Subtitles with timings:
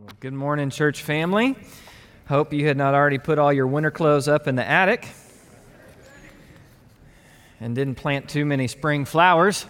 [0.00, 1.56] Well, good morning, church family.
[2.28, 5.08] Hope you had not already put all your winter clothes up in the attic
[7.58, 9.66] and didn't plant too many spring flowers.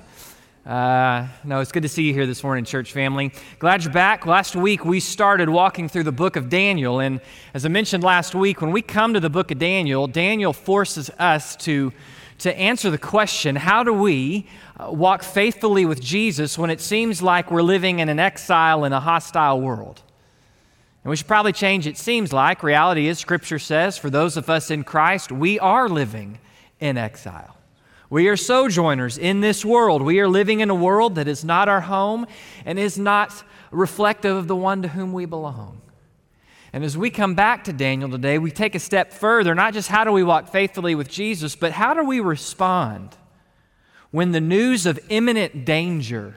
[0.66, 3.32] Uh, no, it's good to see you here this morning, church family.
[3.58, 4.26] Glad you're back.
[4.26, 7.00] Last week we started walking through the book of Daniel.
[7.00, 7.22] And
[7.54, 11.08] as I mentioned last week, when we come to the book of Daniel, Daniel forces
[11.18, 11.90] us to,
[12.40, 14.46] to answer the question how do we
[14.78, 18.92] uh, walk faithfully with Jesus when it seems like we're living in an exile in
[18.92, 20.02] a hostile world?
[21.08, 22.62] And we should probably change it seems like.
[22.62, 26.38] Reality is, Scripture says, for those of us in Christ, we are living
[26.80, 27.56] in exile.
[28.10, 30.02] We are sojourners in this world.
[30.02, 32.26] We are living in a world that is not our home
[32.66, 35.80] and is not reflective of the one to whom we belong.
[36.74, 39.88] And as we come back to Daniel today, we take a step further, not just
[39.88, 43.16] how do we walk faithfully with Jesus, but how do we respond
[44.10, 46.34] when the news of imminent danger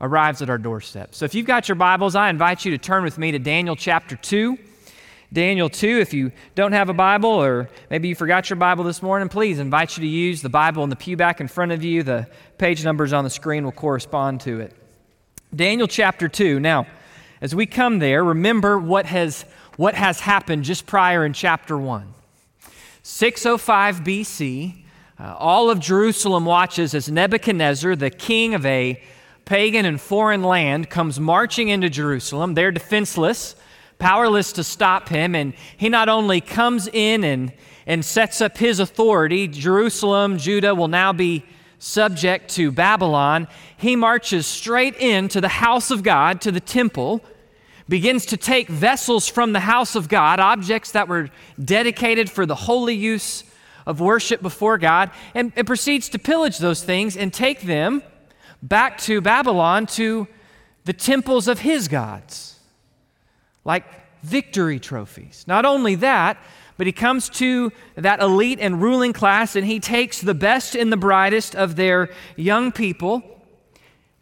[0.00, 1.14] arrives at our doorstep.
[1.14, 3.76] So if you've got your Bibles, I invite you to turn with me to Daniel
[3.76, 4.58] chapter 2.
[5.32, 9.00] Daniel 2, if you don't have a Bible or maybe you forgot your Bible this
[9.00, 11.84] morning, please invite you to use the Bible in the pew back in front of
[11.84, 12.02] you.
[12.02, 12.26] The
[12.58, 14.74] page numbers on the screen will correspond to it.
[15.54, 16.58] Daniel chapter 2.
[16.58, 16.86] Now,
[17.40, 19.44] as we come there, remember what has,
[19.76, 22.12] what has happened just prior in chapter 1.
[23.02, 24.82] 605 BC,
[25.18, 29.00] uh, all of Jerusalem watches as Nebuchadnezzar, the king of a
[29.50, 32.54] pagan and foreign land comes marching into Jerusalem.
[32.54, 33.56] They're defenseless,
[33.98, 37.52] powerless to stop him, and he not only comes in and,
[37.84, 41.44] and sets up his authority, Jerusalem, Judah will now be
[41.80, 43.48] subject to Babylon.
[43.76, 47.20] He marches straight into the house of God, to the temple,
[47.88, 51.28] begins to take vessels from the house of God, objects that were
[51.62, 53.42] dedicated for the holy use
[53.84, 58.04] of worship before God, and, and proceeds to pillage those things and take them
[58.62, 60.26] back to Babylon to
[60.84, 62.58] the temples of his gods,
[63.64, 63.84] like
[64.22, 65.44] victory trophies.
[65.46, 66.38] Not only that,
[66.76, 70.92] but he comes to that elite and ruling class and he takes the best and
[70.92, 73.22] the brightest of their young people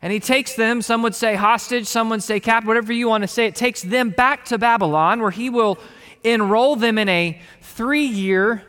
[0.01, 3.23] and he takes them, some would say hostage, some would say cap, whatever you want
[3.23, 5.79] to say, it takes them back to Babylon where he will
[6.23, 8.63] enroll them in a three year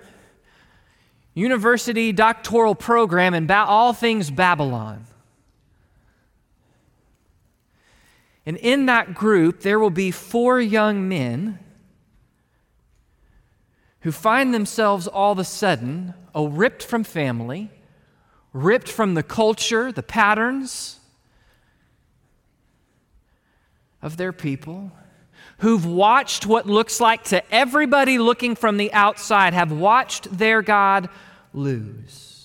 [1.36, 5.06] university doctoral program in ba- all things Babylon.
[8.50, 11.60] And in that group, there will be four young men
[14.00, 17.70] who find themselves all of a sudden oh, ripped from family,
[18.52, 21.00] ripped from the culture, the patterns
[24.02, 24.94] of their people,
[25.60, 31.08] who've watched what looks like to everybody looking from the outside, have watched their God
[31.54, 32.39] lose.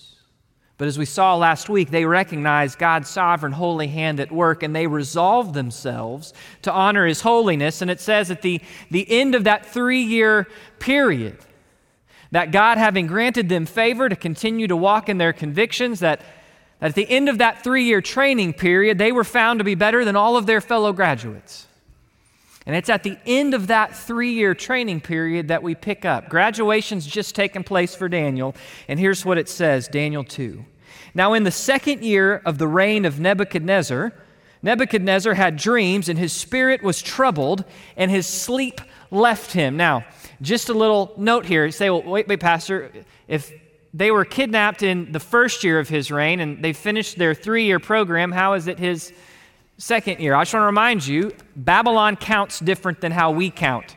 [0.77, 4.75] But as we saw last week, they recognized God's sovereign holy hand at work and
[4.75, 7.81] they resolved themselves to honor His holiness.
[7.81, 8.59] And it says at the,
[8.91, 10.47] the end of that three year
[10.79, 11.37] period
[12.31, 16.19] that God, having granted them favor to continue to walk in their convictions, that,
[16.81, 19.75] that at the end of that three year training period, they were found to be
[19.75, 21.67] better than all of their fellow graduates.
[22.65, 26.29] And it's at the end of that three year training period that we pick up.
[26.29, 28.55] Graduation's just taken place for Daniel,
[28.87, 30.65] and here's what it says Daniel 2.
[31.13, 34.13] Now, in the second year of the reign of Nebuchadnezzar,
[34.61, 37.63] Nebuchadnezzar had dreams, and his spirit was troubled,
[37.95, 39.77] and his sleep left him.
[39.77, 40.05] Now,
[40.41, 41.69] just a little note here.
[41.71, 42.91] say, well, wait, wait, Pastor,
[43.27, 43.53] if
[43.93, 47.65] they were kidnapped in the first year of his reign and they finished their three
[47.65, 49.13] year program, how is it his
[49.77, 50.35] second year.
[50.35, 53.95] I just want to remind you Babylon counts different than how we count.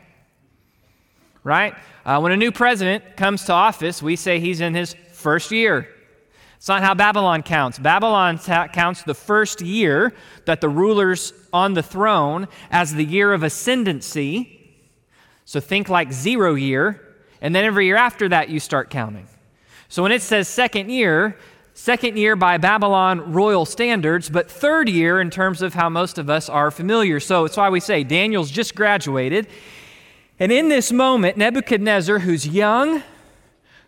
[1.44, 1.74] Right?
[2.04, 5.88] Uh, when a new president comes to office, we say he's in his first year.
[6.56, 7.78] It's not how Babylon counts.
[7.78, 10.12] Babylon ta- counts the first year
[10.44, 14.76] that the ruler's on the throne as the year of ascendancy.
[15.44, 17.00] So think like zero year,
[17.40, 19.28] and then every year after that you start counting.
[19.88, 21.38] So when it says second year,
[21.78, 26.28] second year by Babylon royal standards, but third year in terms of how most of
[26.28, 27.20] us are familiar.
[27.20, 29.46] So it's why we say Daniel's just graduated.
[30.40, 33.04] And in this moment, Nebuchadnezzar, who's young,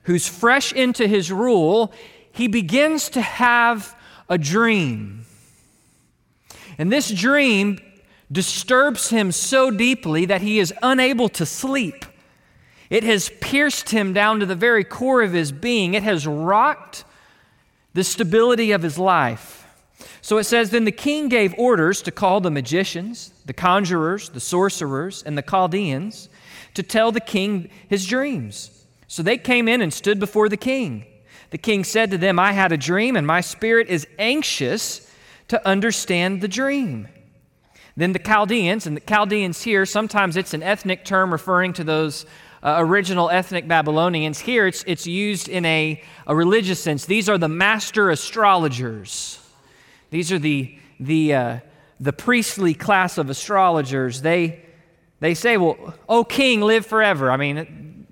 [0.04, 1.92] who's fresh into his rule,
[2.30, 3.96] he begins to have
[4.28, 5.26] a dream.
[6.78, 7.80] And this dream
[8.30, 12.04] disturbs him so deeply that he is unable to sleep.
[12.88, 15.94] It has pierced him down to the very core of his being.
[15.94, 17.04] It has rocked
[17.94, 19.66] the stability of his life.
[20.22, 24.40] So it says, Then the king gave orders to call the magicians, the conjurers, the
[24.40, 26.28] sorcerers, and the Chaldeans
[26.74, 28.84] to tell the king his dreams.
[29.06, 31.04] So they came in and stood before the king.
[31.50, 35.10] The king said to them, I had a dream, and my spirit is anxious
[35.48, 37.08] to understand the dream.
[37.96, 42.24] Then the Chaldeans, and the Chaldeans here, sometimes it's an ethnic term referring to those
[42.62, 44.40] uh, original ethnic Babylonians.
[44.40, 47.06] Here it's, it's used in a, a religious sense.
[47.06, 49.38] These are the master astrologers.
[50.10, 51.58] These are the, the, uh,
[51.98, 54.22] the priestly class of astrologers.
[54.22, 54.64] They,
[55.20, 57.30] they say, well, oh, king, live forever.
[57.30, 58.06] I mean,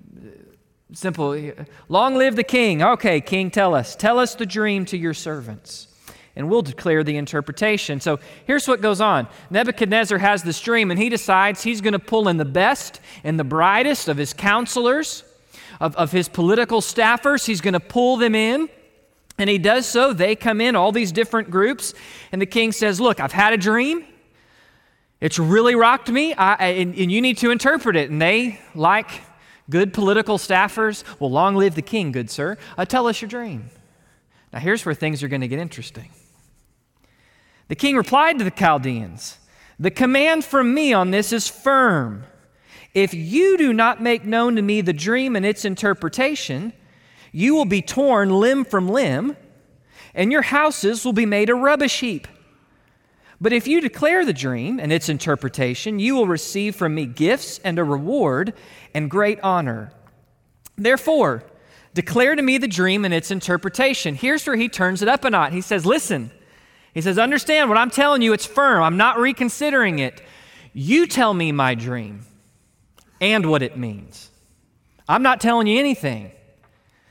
[0.93, 1.51] simple.
[1.89, 2.81] Long live the king.
[2.81, 3.95] Okay, king, tell us.
[3.95, 5.88] Tell us the dream to your servants
[6.35, 7.99] and we'll declare the interpretation.
[7.99, 11.99] So here's what goes on Nebuchadnezzar has this dream, and he decides he's going to
[11.99, 15.23] pull in the best and the brightest of his counselors,
[15.79, 17.45] of, of his political staffers.
[17.45, 18.69] He's going to pull them in.
[19.37, 20.11] And he does so.
[20.11, 21.93] They come in, all these different groups.
[22.33, 24.05] And the king says, Look, I've had a dream.
[25.21, 28.09] It's really rocked me, I, and, and you need to interpret it.
[28.09, 29.09] And they, like
[29.69, 32.57] good political staffers, well, long live the king, good sir.
[32.77, 33.69] Uh, tell us your dream.
[34.51, 36.09] Now, here's where things are going to get interesting.
[37.67, 39.37] The king replied to the Chaldeans
[39.79, 42.23] The command from me on this is firm.
[42.93, 46.73] If you do not make known to me the dream and its interpretation,
[47.31, 49.37] you will be torn limb from limb,
[50.15, 52.27] and your houses will be made a rubbish heap.
[53.39, 57.59] But if you declare the dream and its interpretation, you will receive from me gifts
[57.59, 58.53] and a reward
[58.93, 59.93] and great honor.
[60.75, 61.43] Therefore,
[61.99, 64.15] declare to me the dream and its interpretation.
[64.15, 65.51] Here's where he turns it up a notch.
[65.51, 66.31] He says, Listen,
[66.93, 68.81] he says, Understand what I'm telling you, it's firm.
[68.81, 70.21] I'm not reconsidering it.
[70.71, 72.21] You tell me my dream
[73.19, 74.29] and what it means.
[75.09, 76.31] I'm not telling you anything.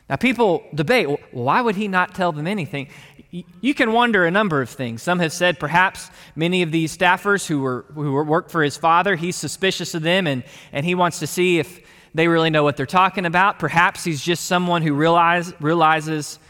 [0.09, 2.89] Now, people debate well, why would he not tell them anything?
[3.31, 5.03] You can wonder a number of things.
[5.03, 9.17] Some have said perhaps many of these staffers who, were, who work for his father,
[9.17, 11.83] he's suspicious of them and, and he wants to see if
[12.19, 13.61] they really know what they're talking about.
[13.61, 16.41] Perhaps he's just someone who realize, realizes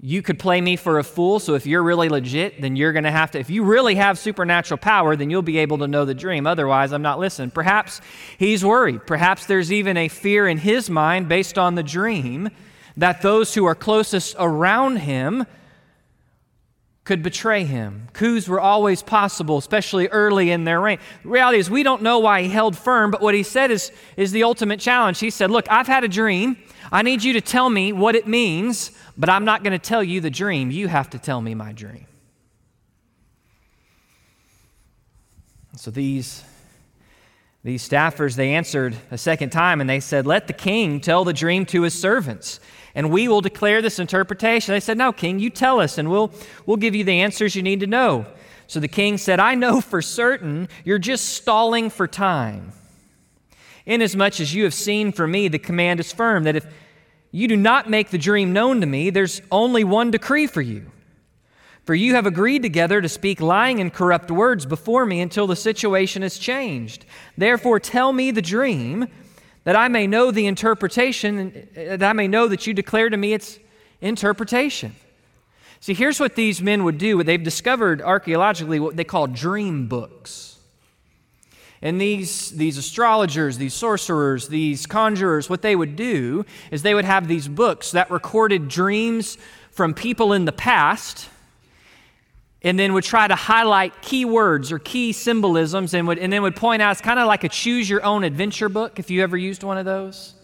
[0.00, 1.38] you could play me for a fool.
[1.38, 4.18] So if you're really legit, then you're going to have to, if you really have
[4.18, 6.44] supernatural power, then you'll be able to know the dream.
[6.44, 7.52] Otherwise, I'm not listening.
[7.52, 8.00] Perhaps
[8.36, 9.06] he's worried.
[9.06, 12.50] Perhaps there's even a fear in his mind based on the dream
[12.96, 15.46] that those who are closest around him
[17.04, 18.08] could betray him.
[18.12, 20.98] Coups were always possible, especially early in their reign.
[21.22, 23.90] The reality is, we don't know why he held firm, but what he said is,
[24.16, 25.18] is the ultimate challenge.
[25.18, 26.56] He said, Look, I've had a dream.
[26.92, 30.02] I need you to tell me what it means, but I'm not going to tell
[30.02, 30.70] you the dream.
[30.70, 32.06] You have to tell me my dream.
[35.76, 36.44] So these,
[37.64, 41.32] these staffers, they answered a second time and they said, Let the king tell the
[41.32, 42.60] dream to his servants
[42.94, 44.72] and we will declare this interpretation.
[44.72, 46.32] They said, No, king, you tell us, and we'll,
[46.66, 48.26] we'll give you the answers you need to know.
[48.66, 52.72] So the king said, I know for certain you're just stalling for time.
[53.84, 56.66] Inasmuch as you have seen from me, the command is firm that if
[57.32, 60.86] you do not make the dream known to me, there's only one decree for you.
[61.84, 65.56] For you have agreed together to speak lying and corrupt words before me until the
[65.56, 67.04] situation is changed.
[67.36, 69.08] Therefore, tell me the dream
[69.64, 73.32] that I may know the interpretation, that I may know that you declare to me
[73.32, 73.58] its
[74.00, 74.94] interpretation.
[75.80, 77.22] See, here's what these men would do.
[77.22, 80.58] They've discovered archaeologically what they call dream books.
[81.82, 87.04] And these, these astrologers, these sorcerers, these conjurers, what they would do is they would
[87.04, 89.36] have these books that recorded dreams
[89.72, 91.28] from people in the past
[92.64, 96.42] and then would try to highlight key words or key symbolisms and, would, and then
[96.42, 99.22] would point out it's kind of like a choose your own adventure book if you
[99.22, 100.34] ever used one of those.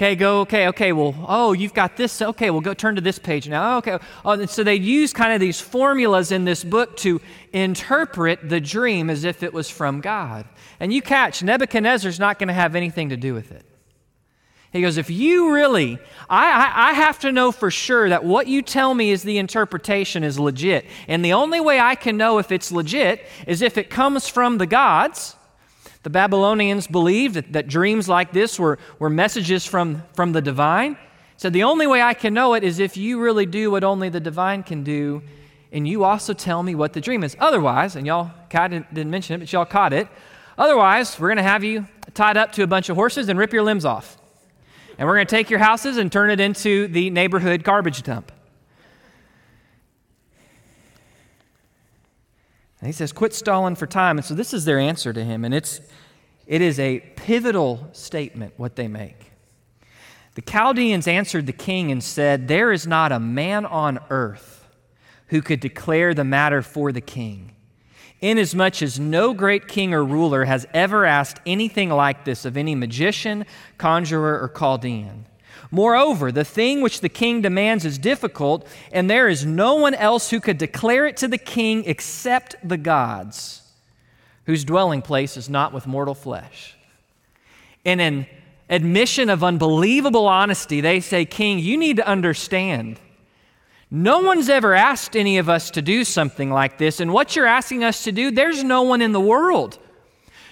[0.00, 2.22] Okay, go, okay, okay, well, oh, you've got this.
[2.22, 3.74] Okay, well, go turn to this page now.
[3.74, 3.98] Oh, okay.
[4.24, 7.20] Oh, so they use kind of these formulas in this book to
[7.52, 10.46] interpret the dream as if it was from God.
[10.80, 13.62] And you catch, Nebuchadnezzar's not going to have anything to do with it.
[14.72, 15.98] He goes, If you really,
[16.28, 19.38] I, I, I, have to know for sure that what you tell me is the
[19.38, 20.86] interpretation is legit.
[21.08, 24.58] And the only way I can know if it's legit is if it comes from
[24.58, 25.34] the gods.
[26.02, 30.96] The Babylonians believed that, that dreams like this were, were messages from, from the divine.
[31.36, 34.08] So the only way I can know it is if you really do what only
[34.08, 35.22] the divine can do,
[35.72, 37.36] and you also tell me what the dream is.
[37.38, 40.08] Otherwise, and y'all kind didn't mention it, but y'all caught it.
[40.56, 43.52] Otherwise, we're going to have you tied up to a bunch of horses and rip
[43.52, 44.19] your limbs off
[45.00, 48.30] and we're going to take your houses and turn it into the neighborhood garbage dump.
[52.80, 54.18] And he says, Quit stalling for time.
[54.18, 55.46] And so this is their answer to him.
[55.46, 55.80] And it's,
[56.46, 59.32] it is a pivotal statement, what they make.
[60.34, 64.68] The Chaldeans answered the king and said, There is not a man on earth
[65.28, 67.52] who could declare the matter for the king
[68.20, 72.74] inasmuch as no great king or ruler has ever asked anything like this of any
[72.74, 73.44] magician,
[73.78, 75.26] conjurer, or Chaldean.
[75.70, 80.30] Moreover, the thing which the king demands is difficult, and there is no one else
[80.30, 83.62] who could declare it to the king except the gods,
[84.46, 86.76] whose dwelling place is not with mortal flesh.
[87.84, 88.26] In an
[88.68, 92.98] admission of unbelievable honesty, they say, King, you need to understand.
[93.90, 97.46] No one's ever asked any of us to do something like this, and what you're
[97.46, 99.78] asking us to do, there's no one in the world.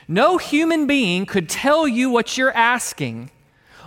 [0.09, 3.31] No human being could tell you what you're asking.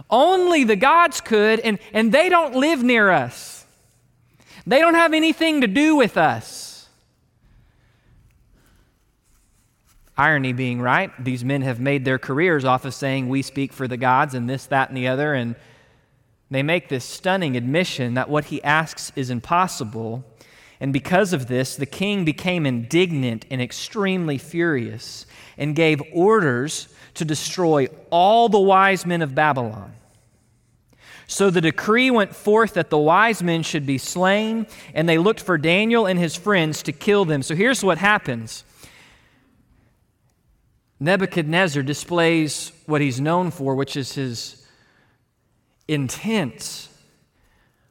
[0.10, 3.65] Only the gods could, and, and they don't live near us.
[4.65, 6.88] They don't have anything to do with us.
[10.17, 13.88] Irony being right, these men have made their careers off of saying, We speak for
[13.88, 15.34] the gods, and this, that, and the other.
[15.34, 15.55] And
[16.51, 20.25] they make this stunning admission that what he asks is impossible.
[20.81, 25.25] And because of this, the king became indignant and extremely furious
[25.58, 29.93] and gave orders to destroy all the wise men of Babylon.
[31.25, 35.39] So the decree went forth that the wise men should be slain, and they looked
[35.39, 37.41] for Daniel and his friends to kill them.
[37.41, 38.65] So here's what happens
[41.00, 44.61] Nebuchadnezzar displays what he's known for, which is his
[45.91, 46.89] intense,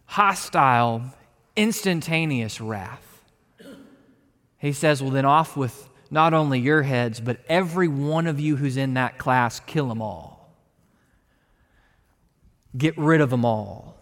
[0.06, 1.02] hostile,
[1.54, 3.22] instantaneous wrath.
[4.58, 8.56] He says, Well, then off with not only your heads, but every one of you
[8.56, 10.50] who's in that class, kill them all.
[12.76, 13.96] Get rid of them all.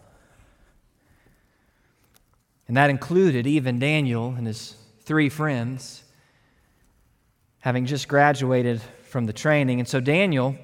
[2.67, 6.03] And that included even Daniel and his three friends,
[7.59, 9.79] having just graduated from the training.
[9.79, 10.55] And so Daniel.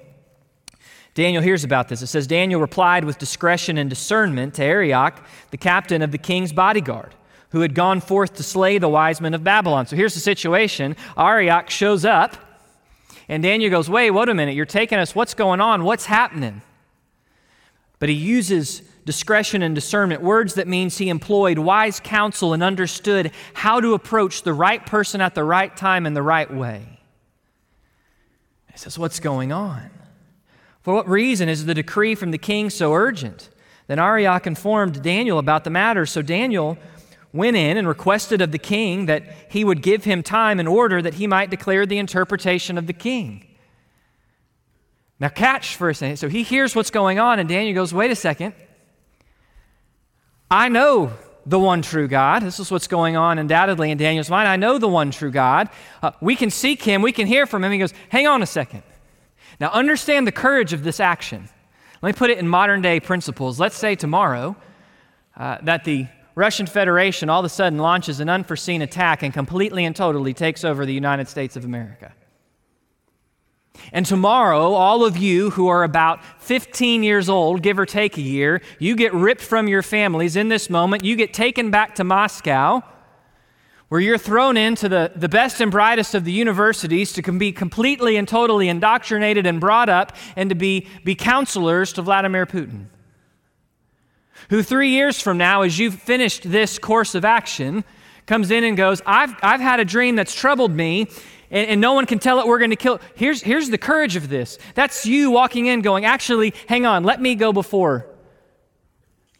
[1.16, 2.02] Daniel hears about this.
[2.02, 5.18] It says Daniel replied with discretion and discernment to Arioch,
[5.50, 7.16] the captain of the king's bodyguard
[7.50, 9.88] who had gone forth to slay the wise men of Babylon.
[9.88, 12.36] So here's the situation Arioch shows up,
[13.30, 15.86] and Daniel goes, Wait, wait a minute, you're taking us, what's going on?
[15.86, 16.62] What's happening?
[17.98, 23.32] But he uses discretion and discernment, words that means he employed wise counsel and understood
[23.54, 27.00] how to approach the right person at the right time in the right way.
[28.74, 29.92] He says, What's going on?
[30.86, 33.50] For what reason is the decree from the king so urgent?
[33.88, 36.06] Then Arioch informed Daniel about the matter.
[36.06, 36.78] So Daniel
[37.34, 41.02] went in and requested of the king that he would give him time in order
[41.02, 43.48] that he might declare the interpretation of the king.
[45.20, 46.18] Now, catch for a second.
[46.18, 48.54] So he hears what's going on, and Daniel goes, Wait a second.
[50.52, 51.14] I know
[51.48, 52.44] the one true God.
[52.44, 54.48] This is what's going on undoubtedly in Daniel's mind.
[54.48, 55.68] I know the one true God.
[56.04, 57.72] Uh, we can seek him, we can hear from him.
[57.72, 58.84] He goes, Hang on a second.
[59.60, 61.50] Now, understand the courage of this action.
[62.02, 63.60] Let me put it in modern day principles.
[63.60, 64.56] Let's say tomorrow
[65.38, 69.86] uh, that the Russian Federation all of a sudden launches an unforeseen attack and completely
[69.86, 72.14] and totally takes over the United States of America.
[73.92, 78.22] And tomorrow, all of you who are about 15 years old, give or take a
[78.22, 81.04] year, you get ripped from your families in this moment.
[81.04, 82.84] You get taken back to Moscow,
[83.96, 88.18] where you're thrown into the, the best and brightest of the universities to be completely
[88.18, 92.88] and totally indoctrinated and brought up and to be, be counselors to Vladimir Putin
[94.50, 97.86] who three years from now, as you've finished this course of action,
[98.26, 101.08] comes in and goes, I've, I've had a dream that's troubled me,
[101.50, 103.00] and, and no one can tell it we're going to kill.
[103.16, 104.60] Here's, here's the courage of this.
[104.74, 108.08] That's you walking in going, actually, hang on, let me go before.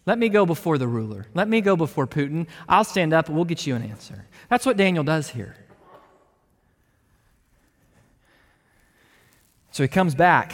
[0.06, 1.26] Let me go before the ruler.
[1.34, 2.48] Let me go before Putin.
[2.70, 4.25] I'll stand up we'll get you an answer.
[4.50, 5.56] That's what Daniel does here.
[9.72, 10.54] So he comes back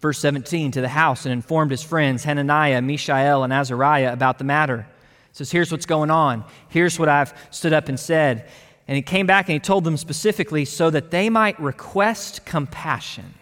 [0.00, 4.44] verse 17, to the house and informed his friends, Hananiah, Mishael, and Azariah, about the
[4.44, 4.86] matter.
[5.28, 6.44] He says, Here's what's going on.
[6.68, 8.48] Here's what I've stood up and said.
[8.88, 13.34] And he came back and he told them specifically so that they might request compassion,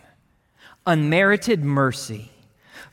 [0.86, 2.30] unmerited mercy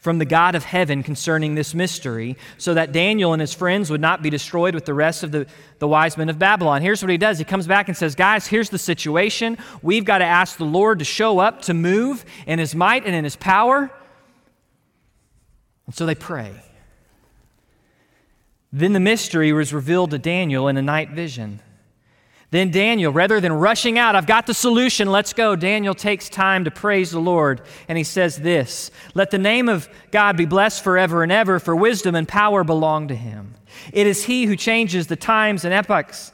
[0.06, 4.00] from the God of heaven concerning this mystery, so that Daniel and his friends would
[4.00, 5.48] not be destroyed with the rest of the,
[5.80, 6.84] the wise men of Babylon.
[6.84, 9.58] Here's what he does he comes back and says, Guys, here's the situation.
[9.82, 13.16] We've got to ask the Lord to show up, to move in his might and
[13.16, 13.90] in his power.
[15.88, 16.54] And so they pray.
[18.72, 21.62] Then the mystery was revealed to Daniel in a night vision.
[22.56, 26.64] Then Daniel, rather than rushing out, I've got the solution, let's go, Daniel takes time
[26.64, 27.60] to praise the Lord.
[27.90, 31.76] And he says this Let the name of God be blessed forever and ever, for
[31.76, 33.56] wisdom and power belong to him.
[33.92, 36.32] It is he who changes the times and epochs,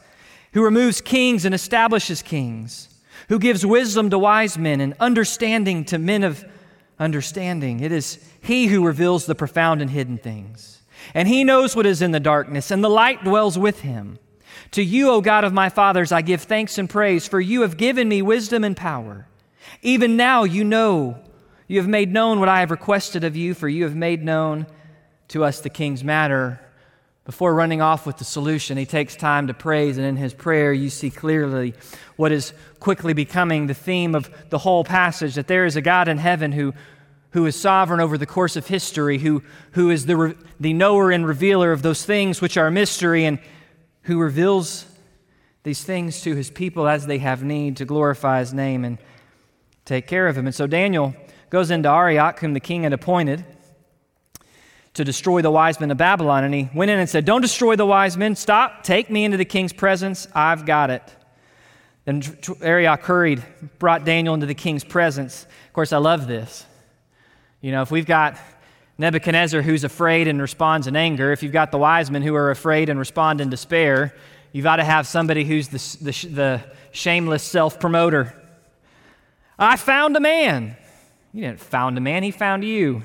[0.53, 2.89] who removes kings and establishes kings,
[3.29, 6.45] who gives wisdom to wise men and understanding to men of
[6.99, 7.79] understanding.
[7.79, 10.83] It is he who reveals the profound and hidden things.
[11.15, 14.19] And he knows what is in the darkness, and the light dwells with him.
[14.71, 17.75] To you, O God of my fathers, I give thanks and praise, for you have
[17.75, 19.27] given me wisdom and power.
[19.81, 21.21] Even now you know,
[21.71, 24.67] You have made known what I have requested of you, for you have made known
[25.29, 26.59] to us the king's matter.
[27.23, 30.73] Before running off with the solution, he takes time to praise, and in his prayer,
[30.73, 31.73] you see clearly
[32.17, 32.51] what is
[32.81, 36.51] quickly becoming the theme of the whole passage that there is a God in heaven
[36.51, 36.73] who,
[37.29, 41.25] who is sovereign over the course of history, who, who is the, the knower and
[41.25, 43.39] revealer of those things which are mystery, and
[44.03, 44.85] who reveals
[45.63, 48.97] these things to his people as they have need to glorify his name and
[49.85, 50.47] take care of him.
[50.47, 51.15] And so Daniel
[51.49, 53.45] goes into Arioch, whom the king had appointed
[54.93, 56.43] to destroy the wise men of Babylon.
[56.43, 58.35] And he went in and said, Don't destroy the wise men.
[58.35, 58.83] Stop.
[58.83, 60.27] Take me into the king's presence.
[60.33, 61.03] I've got it.
[62.05, 62.23] Then
[62.61, 63.43] Arioch hurried,
[63.77, 65.43] brought Daniel into the king's presence.
[65.67, 66.65] Of course, I love this.
[67.61, 68.37] You know, if we've got
[69.01, 72.51] Nebuchadnezzar who's afraid and responds in anger, if you've got the wise men who are
[72.51, 74.15] afraid and respond in despair,
[74.51, 78.31] you've got to have somebody who's the, the, the shameless self promoter.
[79.57, 80.77] I found a man.
[81.33, 83.01] You didn't found a man, he found you.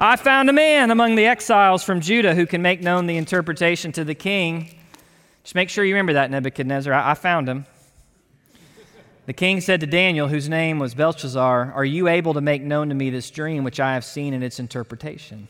[0.00, 3.92] I found a man among the exiles from Judah who can make known the interpretation
[3.92, 4.74] to the king.
[5.44, 6.92] Just make sure you remember that, Nebuchadnezzar.
[6.92, 7.66] I, I found him.
[9.26, 12.88] The king said to Daniel, whose name was Belshazzar, Are you able to make known
[12.88, 15.48] to me this dream which I have seen and its interpretation?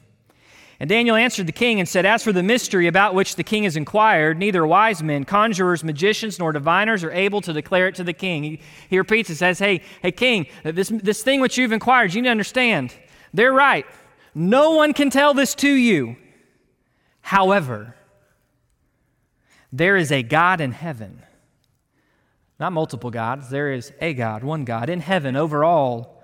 [0.78, 3.64] And Daniel answered the king and said, As for the mystery about which the king
[3.64, 8.04] has inquired, neither wise men, conjurers, magicians, nor diviners are able to declare it to
[8.04, 8.42] the king.
[8.42, 12.23] He, he repeats and says, Hey, hey, king, this, this thing which you've inquired, you
[12.23, 12.95] need to understand.
[13.33, 13.87] They're right.
[14.35, 16.16] No one can tell this to you.
[17.21, 17.95] However,
[19.73, 21.23] there is a God in heaven,
[22.59, 26.23] not multiple gods, there is a God, one God in heaven over all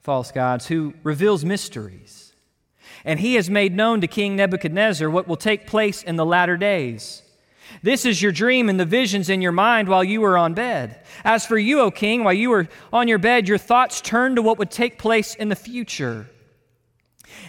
[0.00, 2.34] false gods who reveals mysteries.
[3.04, 6.56] And he has made known to King Nebuchadnezzar what will take place in the latter
[6.56, 7.22] days.
[7.82, 11.00] This is your dream and the visions in your mind while you were on bed.
[11.24, 14.42] As for you, O king, while you were on your bed, your thoughts turned to
[14.42, 16.28] what would take place in the future.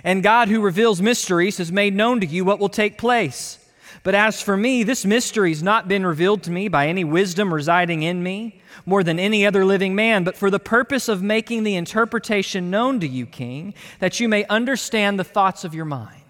[0.03, 3.59] And God, who reveals mysteries, has made known to you what will take place.
[4.03, 7.53] But as for me, this mystery has not been revealed to me by any wisdom
[7.53, 11.63] residing in me, more than any other living man, but for the purpose of making
[11.63, 16.21] the interpretation known to you, King, that you may understand the thoughts of your mind.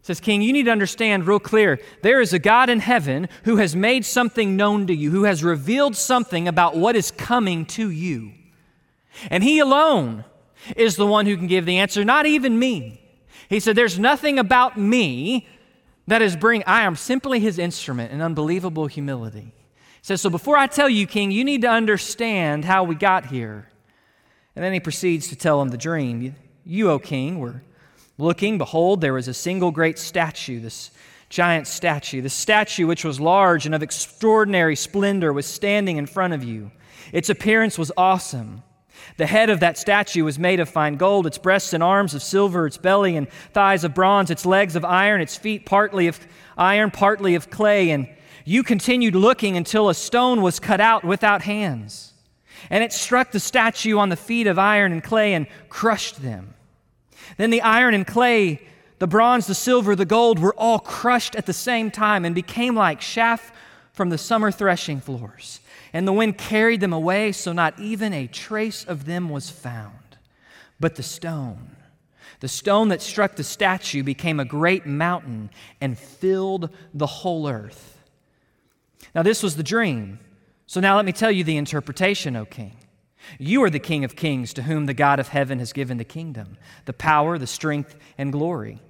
[0.00, 3.56] says, King, you need to understand real clear there is a God in heaven who
[3.56, 7.90] has made something known to you, who has revealed something about what is coming to
[7.90, 8.32] you.
[9.30, 10.24] And He alone
[10.76, 13.02] is the one who can give the answer, not even me.
[13.50, 15.46] He said, There's nothing about me
[16.08, 19.52] that is bring I am simply his instrument in unbelievable humility.
[19.76, 23.26] He says, So before I tell you, King, you need to understand how we got
[23.26, 23.68] here.
[24.56, 26.34] And then he proceeds to tell him the dream.
[26.64, 27.62] You, O king, were
[28.16, 30.90] looking, behold, there was a single great statue, this
[31.28, 32.22] giant statue.
[32.22, 36.70] The statue, which was large and of extraordinary splendor, was standing in front of you.
[37.12, 38.62] Its appearance was awesome.
[39.16, 42.22] The head of that statue was made of fine gold, its breasts and arms of
[42.22, 46.20] silver, its belly and thighs of bronze, its legs of iron, its feet partly of
[46.56, 47.90] iron, partly of clay.
[47.90, 48.08] And
[48.44, 52.12] you continued looking until a stone was cut out without hands.
[52.70, 56.54] And it struck the statue on the feet of iron and clay and crushed them.
[57.36, 58.60] Then the iron and clay,
[58.98, 62.74] the bronze, the silver, the gold were all crushed at the same time and became
[62.74, 63.52] like chaff
[63.92, 65.60] from the summer threshing floors
[65.92, 70.16] and the wind carried them away, so not even a trace of them was found.
[70.80, 71.76] But the stone,
[72.40, 77.98] the stone that struck the statue, became a great mountain and filled the whole earth.
[79.14, 80.20] Now, this was the dream.
[80.66, 82.76] So now let me tell you the interpretation, O king.
[83.38, 86.04] You are the King of kings to whom the God of heaven has given the
[86.04, 88.80] kingdom, the power, the strength, and glory.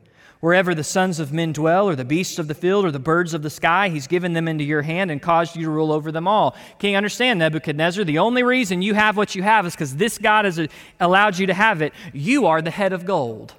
[0.41, 3.35] Wherever the sons of men dwell, or the beasts of the field, or the birds
[3.35, 6.13] of the sky, he's given them into your hand and caused you to rule over
[6.13, 6.57] them all.
[6.79, 10.45] King, understand, Nebuchadnezzar, the only reason you have what you have is because this God
[10.45, 10.69] has uh,
[11.01, 11.93] allowed you to have it.
[12.13, 13.55] You are the head of gold.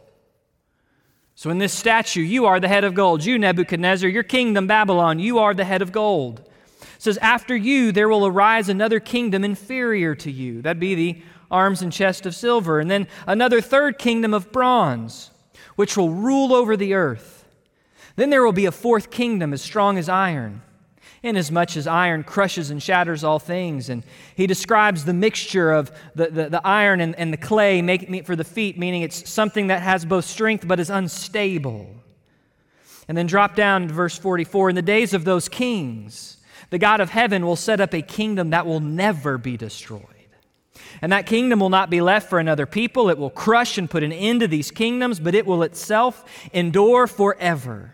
[1.35, 3.25] So in this statue, you are the head of gold.
[3.25, 6.39] You, Nebuchadnezzar, your kingdom, Babylon, you are the head of gold.
[6.39, 10.61] It says, After you, there will arise another kingdom inferior to you.
[10.61, 12.79] That'd be the arms and chest of silver.
[12.79, 15.31] And then another third kingdom of bronze
[15.79, 17.45] which will rule over the earth.
[18.17, 20.61] Then there will be a fourth kingdom as strong as iron,
[21.23, 23.87] inasmuch as iron crushes and shatters all things.
[23.87, 24.03] And
[24.35, 28.35] he describes the mixture of the, the, the iron and, and the clay making for
[28.35, 31.95] the feet, meaning it's something that has both strength but is unstable.
[33.07, 36.39] And then drop down to verse 44 In the days of those kings,
[36.71, 40.18] the God of heaven will set up a kingdom that will never be destroyed.
[41.01, 43.09] And that kingdom will not be left for another people.
[43.09, 47.07] It will crush and put an end to these kingdoms, but it will itself endure
[47.07, 47.93] forever.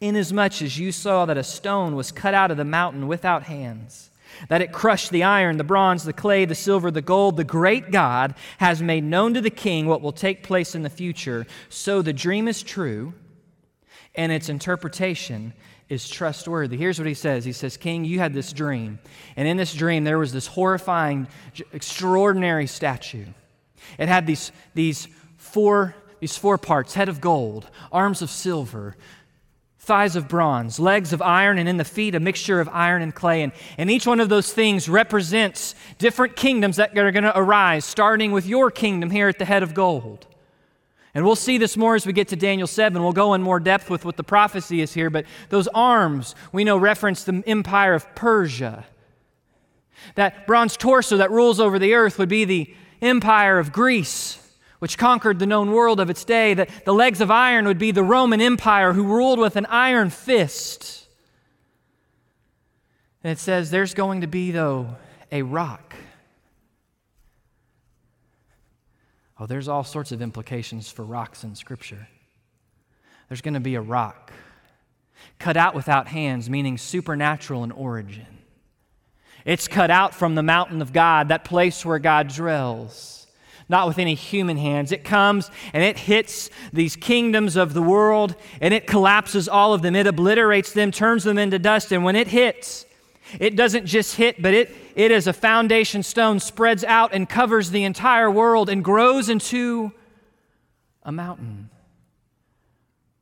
[0.00, 4.10] Inasmuch as you saw that a stone was cut out of the mountain without hands,
[4.48, 7.36] that it crushed the iron, the bronze, the clay, the silver, the gold.
[7.36, 10.90] The great God has made known to the king what will take place in the
[10.90, 11.46] future.
[11.68, 13.12] So the dream is true,
[14.14, 15.52] and its interpretation
[15.88, 16.76] is trustworthy.
[16.76, 18.98] Here's what he says He says, King, you had this dream.
[19.36, 21.28] And in this dream, there was this horrifying,
[21.72, 23.26] extraordinary statue.
[23.98, 28.96] It had these, these, four, these four parts head of gold, arms of silver,
[29.78, 33.14] thighs of bronze, legs of iron, and in the feet a mixture of iron and
[33.14, 33.42] clay.
[33.42, 37.86] And, and each one of those things represents different kingdoms that are going to arise,
[37.86, 40.26] starting with your kingdom here at the head of gold.
[41.18, 43.02] And we'll see this more as we get to Daniel 7.
[43.02, 46.62] We'll go in more depth with what the prophecy is here, but those arms we
[46.62, 48.86] know reference the empire of Persia.
[50.14, 54.38] That bronze torso that rules over the earth would be the empire of Greece,
[54.78, 56.54] which conquered the known world of its day.
[56.54, 60.10] That the legs of iron would be the Roman Empire, who ruled with an iron
[60.10, 61.04] fist.
[63.24, 64.94] And it says there's going to be, though,
[65.32, 65.96] a rock
[69.40, 72.08] Oh, there's all sorts of implications for rocks in Scripture.
[73.28, 74.32] There's going to be a rock
[75.38, 78.26] cut out without hands, meaning supernatural in origin.
[79.44, 83.26] It's cut out from the mountain of God, that place where God dwells,
[83.68, 84.92] not with any human hands.
[84.92, 89.82] It comes and it hits these kingdoms of the world and it collapses all of
[89.82, 89.94] them.
[89.94, 91.92] It obliterates them, turns them into dust.
[91.92, 92.84] And when it hits,
[93.38, 97.70] it doesn't just hit, but it, it as a foundation stone spreads out and covers
[97.70, 99.92] the entire world and grows into
[101.02, 101.70] a mountain,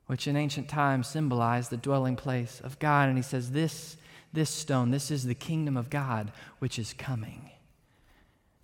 [0.07, 3.09] which in ancient times symbolized the dwelling place of God.
[3.09, 3.97] And he says, This,
[4.33, 7.51] this stone, this is the kingdom of God which is coming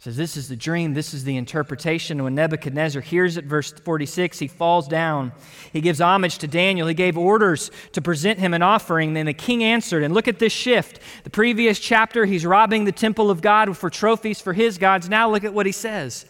[0.03, 2.25] says this is the dream this is the interpretation.
[2.25, 5.31] When nebuchadnezzar hears it verse 46 he falls down.
[5.73, 6.89] He gives homage to daniel.
[6.89, 9.15] He gave orders to present him an offering.
[9.15, 10.99] Then the king answered and look at this shift.
[11.23, 15.09] The previous chapter he's robbing the temple of god for trophies for his gods.
[15.09, 16.27] Now look at what he says.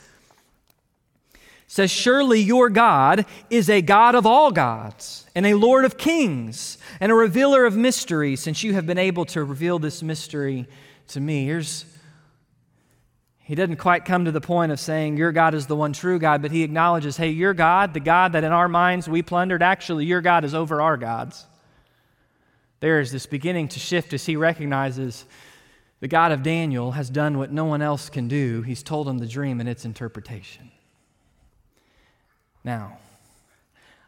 [1.66, 6.76] Says surely your god is a god of all gods and a lord of kings
[7.00, 10.68] and a revealer of mysteries since you have been able to reveal this mystery
[11.08, 11.46] to me.
[11.46, 11.86] Here's
[13.44, 16.18] he doesn't quite come to the point of saying, Your God is the one true
[16.18, 19.62] God, but he acknowledges, Hey, your God, the God that in our minds we plundered,
[19.62, 21.46] actually, your God is over our gods.
[22.80, 25.24] There is this beginning to shift as he recognizes
[26.00, 28.62] the God of Daniel has done what no one else can do.
[28.62, 30.72] He's told him the dream and its interpretation.
[32.64, 32.98] Now,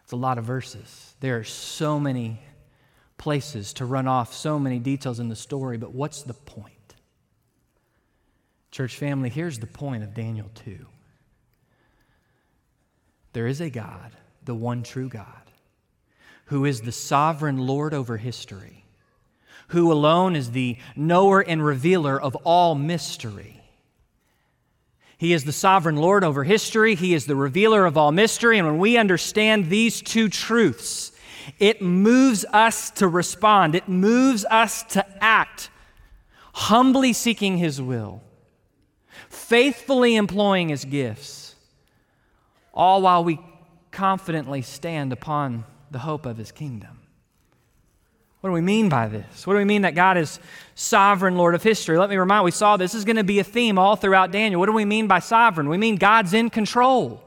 [0.02, 1.14] it's a lot of verses.
[1.20, 2.40] There are so many
[3.16, 6.73] places to run off, so many details in the story, but what's the point?
[8.74, 10.84] Church family, here's the point of Daniel 2.
[13.32, 14.10] There is a God,
[14.44, 15.28] the one true God,
[16.46, 18.84] who is the sovereign Lord over history,
[19.68, 23.62] who alone is the knower and revealer of all mystery.
[25.18, 26.96] He is the sovereign Lord over history.
[26.96, 28.58] He is the revealer of all mystery.
[28.58, 31.12] And when we understand these two truths,
[31.60, 35.70] it moves us to respond, it moves us to act,
[36.54, 38.23] humbly seeking His will
[39.44, 41.54] faithfully employing his gifts,
[42.72, 43.38] all while we
[43.90, 47.00] confidently stand upon the hope of his kingdom.
[48.40, 49.46] What do we mean by this?
[49.46, 50.38] What do we mean that God is
[50.74, 51.96] sovereign Lord of history?
[51.96, 54.60] Let me remind we saw this is going to be a theme all throughout Daniel.
[54.60, 55.68] What do we mean by sovereign?
[55.68, 57.22] We mean God's in control.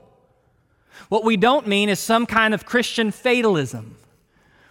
[1.10, 3.96] What we don't mean is some kind of Christian fatalism.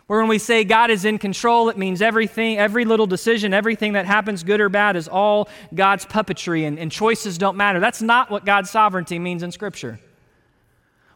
[0.07, 3.95] Where when we say God is in control, it means everything, every little decision, everything
[3.95, 7.81] that happens, good or bad, is all God's puppetry and, and choices don't matter.
[7.81, 9.99] That's not what God's sovereignty means in Scripture.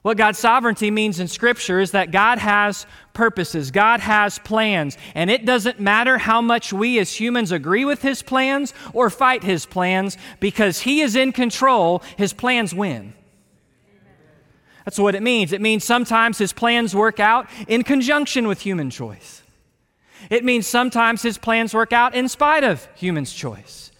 [0.02, 5.30] What God's sovereignty means in Scripture is that God has purposes, God has plans, and
[5.30, 9.66] it doesn't matter how much we as humans agree with His plans or fight His
[9.66, 13.12] plans, because He is in control, His plans win.
[14.84, 15.52] That's what it means.
[15.52, 19.42] It means sometimes his plans work out in conjunction with human choice.
[20.28, 23.90] It means sometimes his plans work out in spite of human's choice.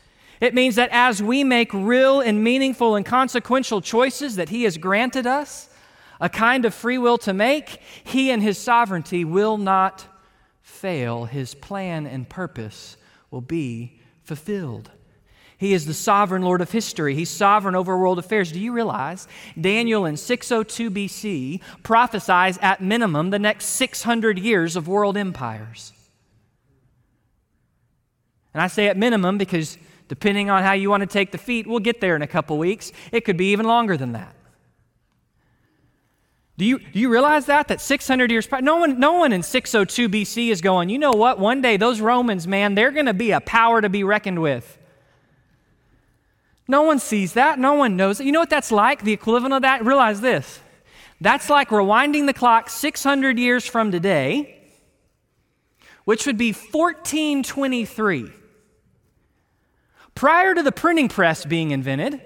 [0.41, 4.79] It means that as we make real and meaningful and consequential choices that he has
[4.79, 5.69] granted us,
[6.21, 10.07] a kind of free will to make, he and his sovereignty will not
[10.63, 11.25] fail.
[11.27, 12.97] His plan and purpose
[13.31, 14.91] will be fulfilled.
[15.61, 17.15] He is the sovereign Lord of history.
[17.15, 18.51] He's sovereign over world affairs.
[18.51, 19.29] Do you realize
[19.61, 25.93] Daniel in 602 BC prophesies at minimum the next 600 years of world empires?
[28.55, 29.77] And I say at minimum because
[30.09, 32.57] depending on how you want to take the feet, we'll get there in a couple
[32.57, 32.91] weeks.
[33.13, 34.35] It could be even longer than that.
[36.57, 37.69] Do you, do you realize that?
[37.69, 41.39] That 600 years, no one, no one in 602 BC is going, you know what?
[41.39, 44.79] One day those Romans, man, they're going to be a power to be reckoned with.
[46.71, 47.59] No one sees that.
[47.59, 48.27] No one knows it.
[48.27, 49.03] You know what that's like?
[49.03, 49.85] The equivalent of that?
[49.85, 50.61] Realize this.
[51.21, 54.57] That's like rewinding the clock 600 years from today,
[56.05, 58.31] which would be 1423.
[60.15, 62.21] Prior to the printing press being invented,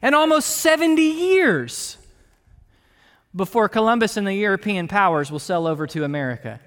[0.00, 1.98] and almost 70 years
[3.36, 6.60] before Columbus and the European powers will sail over to America.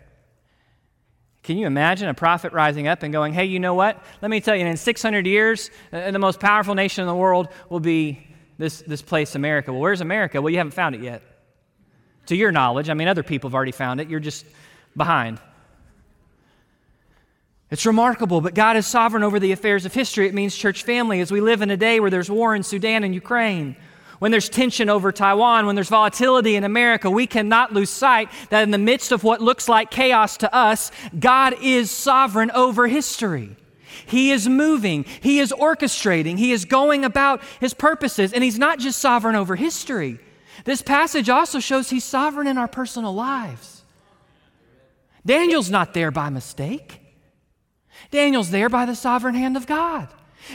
[1.48, 4.04] Can you imagine a prophet rising up and going, hey, you know what?
[4.22, 7.48] Let me tell you, in 600 years, uh, the most powerful nation in the world
[7.70, 9.72] will be this, this place, America.
[9.72, 10.42] Well, where's America?
[10.42, 11.22] Well, you haven't found it yet.
[12.26, 14.10] To your knowledge, I mean, other people have already found it.
[14.10, 14.46] You're just
[14.98, 15.40] behind.
[17.72, 20.28] It's remarkable, but God is sovereign over the affairs of history.
[20.28, 23.06] It means church family as we live in a day where there's war in Sudan
[23.06, 23.78] and Ukraine
[24.20, 28.64] when there's tension over Taiwan, when there's volatility in America, we cannot lose sight that
[28.64, 33.56] in the midst of what looks like chaos to us, God is sovereign over history.
[34.06, 38.80] He is moving, He is orchestrating, He is going about His purposes, and He's not
[38.80, 40.20] just sovereign over history.
[40.66, 43.84] This passage also shows He's sovereign in our personal lives.
[45.26, 47.02] Daniel's not there by mistake.
[48.12, 50.08] Daniel's there by the sovereign hand of God.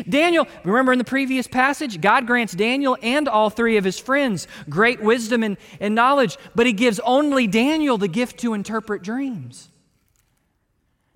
[0.09, 4.47] Daniel, remember in the previous passage, God grants Daniel and all three of his friends
[4.69, 9.69] great wisdom and, and knowledge, but he gives only Daniel the gift to interpret dreams.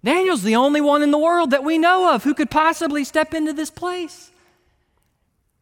[0.04, 3.34] Daniel's the only one in the world that we know of who could possibly step
[3.34, 4.30] into this place.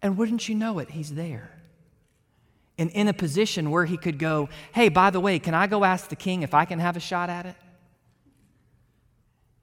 [0.02, 1.50] And wouldn't you know it, he's there.
[2.76, 5.84] And in a position where he could go, hey, by the way, can I go
[5.84, 7.56] ask the king if I can have a shot at it?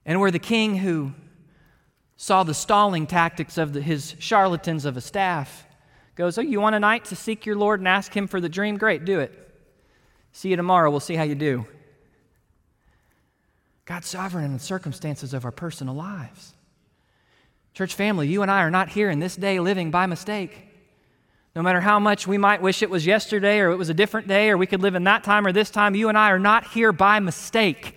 [0.05, 1.11] And where the king, who
[2.21, 5.65] saw the stalling tactics of the, his charlatans of a staff.
[6.13, 8.47] Goes, Oh, you want a night to seek your Lord and ask him for the
[8.47, 8.77] dream?
[8.77, 9.33] Great, do it.
[10.31, 10.91] See you tomorrow.
[10.91, 11.65] We'll see how you do.
[13.85, 16.53] God's sovereign in the circumstances of our personal lives.
[17.73, 20.67] Church family, you and I are not here in this day living by mistake.
[21.55, 24.27] No matter how much we might wish it was yesterday or it was a different
[24.27, 26.37] day or we could live in that time or this time, you and I are
[26.37, 27.95] not here by mistake.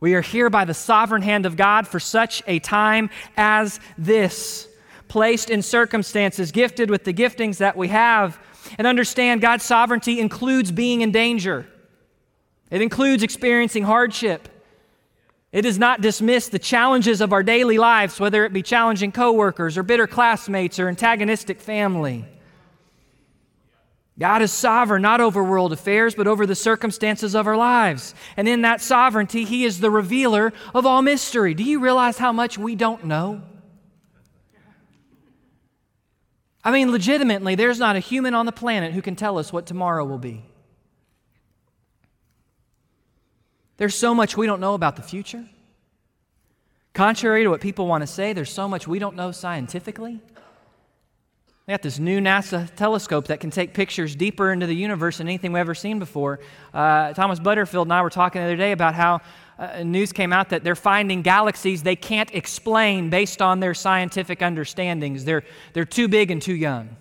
[0.00, 4.68] We are here by the sovereign hand of God for such a time as this,
[5.08, 8.38] placed in circumstances, gifted with the giftings that we have.
[8.78, 11.66] And understand God's sovereignty includes being in danger,
[12.70, 14.48] it includes experiencing hardship.
[15.52, 19.78] It does not dismiss the challenges of our daily lives, whether it be challenging coworkers
[19.78, 22.26] or bitter classmates or antagonistic family.
[24.18, 28.14] God is sovereign not over world affairs, but over the circumstances of our lives.
[28.36, 31.52] And in that sovereignty, He is the revealer of all mystery.
[31.52, 33.42] Do you realize how much we don't know?
[36.64, 39.66] I mean, legitimately, there's not a human on the planet who can tell us what
[39.66, 40.44] tomorrow will be.
[43.76, 45.44] There's so much we don't know about the future.
[46.94, 50.20] Contrary to what people want to say, there's so much we don't know scientifically.
[51.66, 55.26] They got this new NASA telescope that can take pictures deeper into the universe than
[55.26, 56.38] anything we've ever seen before.
[56.72, 59.20] Uh, Thomas Butterfield and I were talking the other day about how
[59.58, 64.42] uh, news came out that they're finding galaxies they can't explain based on their scientific
[64.42, 65.24] understandings.
[65.24, 66.96] They're, they're too big and too young.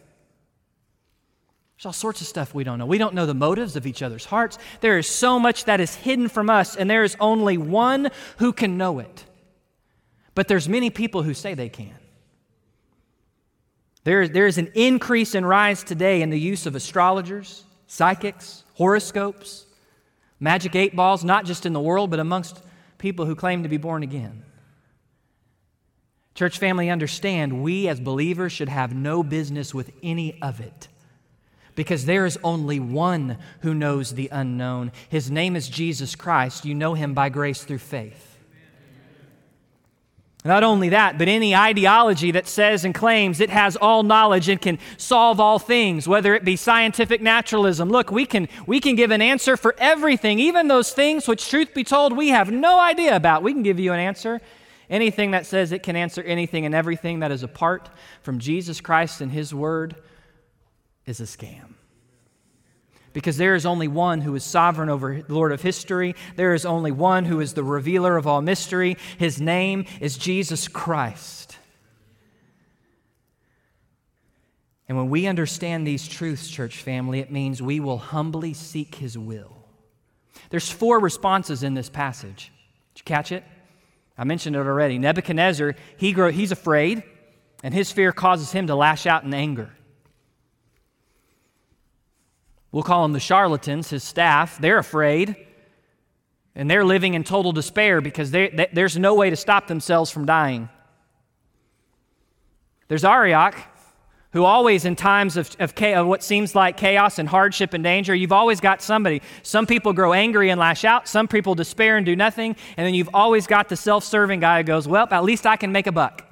[1.76, 2.88] There's all sorts of stuff we don't know.
[2.88, 4.58] We don't know the motives of each other's hearts.
[4.82, 8.52] There is so much that is hidden from us, and there is only one who
[8.52, 9.26] can know it.
[10.34, 11.94] But there's many people who say they can.
[14.06, 19.66] There, there is an increase and rise today in the use of astrologers, psychics, horoscopes,
[20.40, 22.62] magic eight balls, not just in the world, but amongst
[23.00, 24.44] people who claim to be born again.
[26.36, 30.88] Church family, understand we as believers should have no business with any of it
[31.74, 34.92] because there is only one who knows the unknown.
[35.10, 36.64] His name is Jesus Christ.
[36.64, 38.35] You know him by grace through faith.
[40.46, 44.62] Not only that, but any ideology that says and claims it has all knowledge and
[44.62, 47.90] can solve all things, whether it be scientific naturalism.
[47.90, 51.74] Look, we can, we can give an answer for everything, even those things which, truth
[51.74, 53.42] be told, we have no idea about.
[53.42, 54.40] We can give you an answer.
[54.88, 57.90] Anything that says it can answer anything and everything that is apart
[58.22, 59.96] from Jesus Christ and His Word
[61.08, 61.75] is a scam
[63.16, 66.16] because there is only one who is sovereign over the Lord of history.
[66.36, 68.98] There is only one who is the revealer of all mystery.
[69.18, 71.58] His name is Jesus Christ.
[74.90, 79.18] And when we understand these truths, church family, it means we will humbly seek his
[79.18, 79.56] will.
[80.50, 82.52] There's four responses in this passage.
[82.94, 83.46] Did you catch it?
[84.18, 85.00] I mentioned it already.
[85.00, 87.02] Nebuchadnezzar, he grow, he's afraid,
[87.64, 89.72] and his fear causes him to lash out in anger.
[92.76, 94.58] We'll call them the charlatans, his staff.
[94.60, 95.38] They're afraid.
[96.56, 100.12] And they're living in total despair because they, they, there's no way to stop themselves
[100.12, 100.68] from dying.
[102.90, 103.56] There's Arioch,
[104.32, 108.14] who always, in times of, of, of, what seems like chaos and hardship and danger,
[108.14, 109.22] you've always got somebody.
[109.42, 112.94] Some people grow angry and lash out, some people despair and do nothing, and then
[112.94, 115.88] you've always got the self serving guy who goes, Well, at least I can make
[115.88, 116.26] a buck.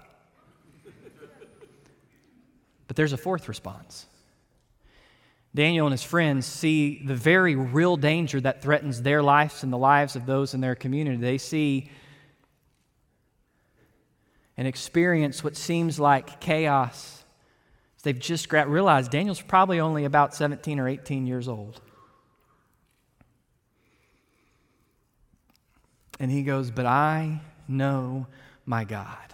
[2.88, 4.08] but there's a fourth response.
[5.56, 9.78] Daniel and his friends see the very real danger that threatens their lives and the
[9.78, 11.18] lives of those in their community.
[11.18, 11.92] They see
[14.58, 17.24] and experience what seems like chaos
[18.04, 21.82] They've just realized Daniel's probably only about 17 or 18 years old.
[26.20, 28.28] And he goes, But I know
[28.66, 29.33] my God.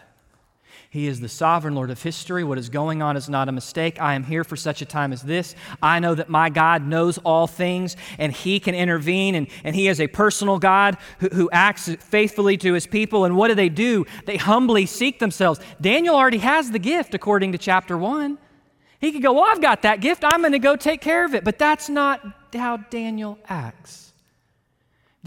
[0.91, 2.43] He is the sovereign Lord of history.
[2.43, 4.01] What is going on is not a mistake.
[4.01, 5.53] I am here for such a time as this.
[5.83, 9.87] I know that my God knows all things and He can intervene, and, and He
[9.87, 13.25] is a personal God who, who acts faithfully to His people.
[13.25, 14.07] And what do they do?
[14.25, 15.59] They humbly seek themselves.
[15.79, 18.39] Daniel already has the gift, according to chapter 1.
[18.99, 20.23] He could go, Well, I've got that gift.
[20.25, 21.43] I'm going to go take care of it.
[21.43, 24.08] But that's not how Daniel acts.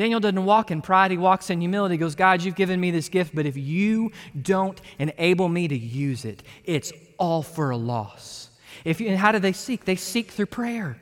[0.02, 1.94] Daniel doesn't walk in pride, he walks in humility.
[1.94, 4.10] He goes, God, you've given me this gift, but if you
[4.42, 8.50] don't enable me to use it, it's all for a loss.
[8.84, 9.84] If you, and how do they seek?
[9.84, 10.98] They seek through prayer.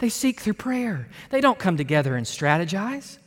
[0.00, 1.10] They seek through prayer.
[1.30, 3.18] They don't come together and strategize.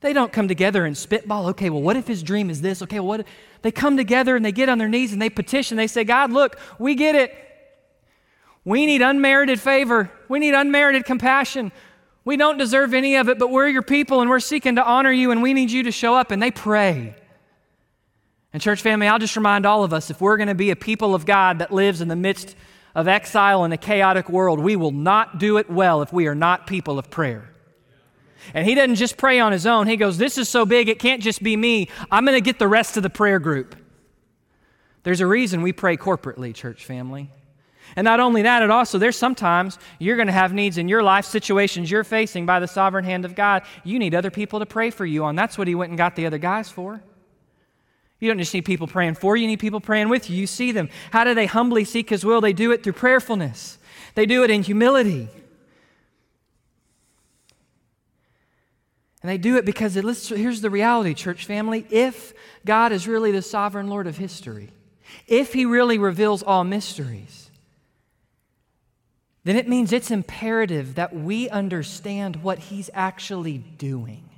[0.00, 2.80] They don't come together and spitball, okay, well, what if his dream is this?
[2.80, 3.26] Okay, well, what?
[3.60, 5.76] They come together and they get on their knees and they petition.
[5.76, 7.34] They say, God, look, we get it.
[8.64, 10.10] We need unmerited favor.
[10.30, 11.72] We need unmerited compassion.
[12.24, 15.10] We don't deserve any of it, but we're your people and we're seeking to honor
[15.10, 16.30] you and we need you to show up.
[16.30, 17.16] And they pray.
[18.52, 20.76] And, church family, I'll just remind all of us if we're going to be a
[20.76, 22.54] people of God that lives in the midst
[22.94, 26.34] of exile in a chaotic world, we will not do it well if we are
[26.34, 27.48] not people of prayer.
[28.52, 29.86] And he doesn't just pray on his own.
[29.86, 31.88] He goes, This is so big, it can't just be me.
[32.10, 33.76] I'm going to get the rest of the prayer group.
[35.04, 37.30] There's a reason we pray corporately, church family.
[37.96, 41.02] And not only that, it also, there's sometimes you're going to have needs in your
[41.02, 43.62] life, situations you're facing by the sovereign hand of God.
[43.84, 45.36] You need other people to pray for you on.
[45.36, 47.02] That's what He went and got the other guys for.
[48.18, 50.36] You don't just need people praying for you, you need people praying with you.
[50.36, 50.88] You see them.
[51.10, 52.40] How do they humbly seek His will?
[52.40, 53.78] They do it through prayerfulness,
[54.14, 55.28] they do it in humility.
[59.22, 60.04] And they do it because it,
[60.36, 61.86] here's the reality, church family.
[61.90, 64.70] If God is really the sovereign Lord of history,
[65.28, 67.41] if He really reveals all mysteries,
[69.44, 74.28] then it means it's imperative that we understand what He's actually doing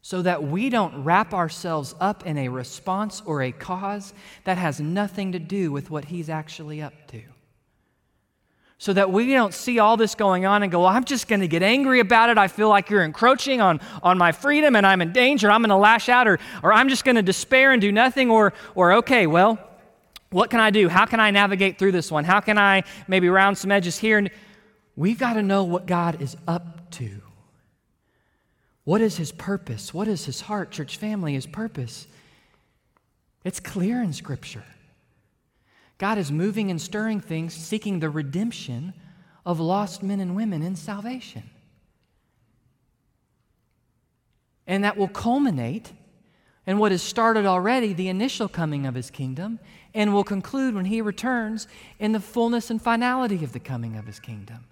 [0.00, 4.12] so that we don't wrap ourselves up in a response or a cause
[4.44, 7.22] that has nothing to do with what He's actually up to.
[8.76, 11.40] So that we don't see all this going on and go, well, I'm just going
[11.40, 12.36] to get angry about it.
[12.36, 15.50] I feel like you're encroaching on, on my freedom and I'm in danger.
[15.50, 18.30] I'm going to lash out, or, or I'm just going to despair and do nothing,
[18.30, 19.58] or, or okay, well,
[20.34, 20.88] what can I do?
[20.88, 22.24] How can I navigate through this one?
[22.24, 24.18] How can I maybe round some edges here?
[24.18, 24.30] And
[24.96, 27.22] we've got to know what God is up to.
[28.82, 29.94] What is his purpose?
[29.94, 32.08] What is his heart, church family, his purpose?
[33.44, 34.64] It's clear in Scripture.
[35.98, 38.92] God is moving and stirring things, seeking the redemption
[39.46, 41.48] of lost men and women in salvation.
[44.66, 45.92] And that will culminate
[46.66, 49.58] in what has started already, the initial coming of his kingdom,
[49.92, 54.06] and will conclude when he returns in the fullness and finality of the coming of
[54.06, 54.64] his kingdom.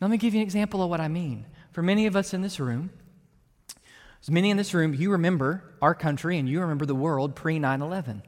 [0.00, 1.46] Let me give you an example of what I mean.
[1.72, 2.90] For many of us in this room,
[4.20, 7.58] as many in this room, you remember our country and you remember the world pre
[7.58, 8.22] 9 11.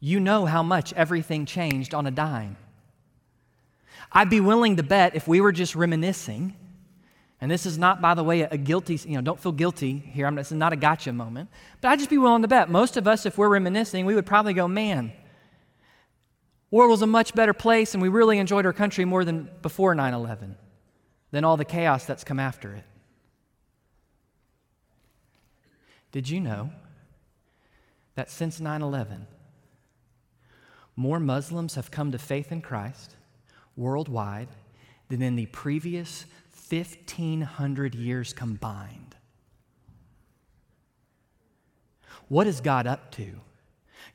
[0.00, 2.56] You know how much everything changed on a dime.
[4.10, 6.56] I'd be willing to bet if we were just reminiscing
[7.42, 10.28] and this is not, by the way, a guilty, you know, don't feel guilty here.
[10.28, 11.50] I'm, this is not a gotcha moment.
[11.80, 12.70] But I'd just be willing to bet.
[12.70, 15.12] Most of us, if we're reminiscing, we would probably go, man,
[16.70, 19.92] world was a much better place and we really enjoyed our country more than before
[19.92, 20.54] 9 11,
[21.32, 22.84] than all the chaos that's come after it.
[26.12, 26.70] Did you know
[28.14, 29.26] that since 9 11,
[30.94, 33.16] more Muslims have come to faith in Christ
[33.76, 34.46] worldwide
[35.08, 36.24] than in the previous
[36.72, 39.14] 1,500 years combined.
[42.28, 43.40] What is God up to?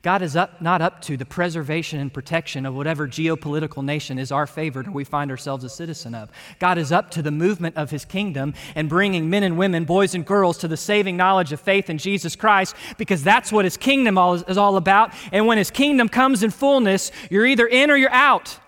[0.02, 4.30] God is up, not up to the preservation and protection of whatever geopolitical nation is
[4.30, 6.30] our favorite or we find ourselves a citizen of.
[6.60, 10.14] God is up to the movement of his kingdom and bringing men and women, boys
[10.14, 13.76] and girls, to the saving knowledge of faith in Jesus Christ because that's what his
[13.76, 15.12] kingdom is all about.
[15.32, 18.60] And when his kingdom comes in fullness, you're either in or you're out.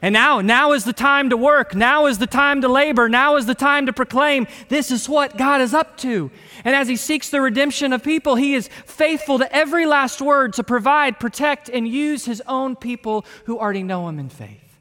[0.00, 1.74] And now, now is the time to work.
[1.74, 3.08] Now is the time to labor.
[3.08, 4.46] Now is the time to proclaim.
[4.68, 6.30] This is what God is up to.
[6.64, 10.52] And as He seeks the redemption of people, He is faithful to every last word
[10.54, 14.78] to provide, protect, and use His own people who already know Him in faith.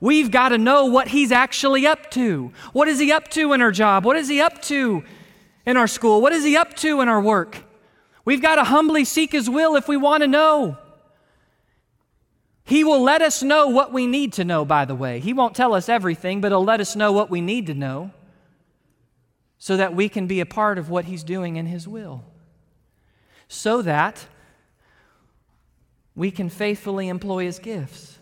[0.00, 2.52] We've got to know what He's actually up to.
[2.72, 4.04] What is He up to in our job?
[4.04, 5.02] What is He up to
[5.66, 6.20] in our school?
[6.20, 7.64] What is He up to in our work?
[8.24, 10.78] We've got to humbly seek His will if we want to know.
[12.72, 15.20] He will let us know what we need to know, by the way.
[15.20, 18.12] He won't tell us everything, but He'll let us know what we need to know
[19.58, 22.24] so that we can be a part of what He's doing in His will.
[23.46, 24.26] So that
[26.16, 28.18] we can faithfully employ His gifts.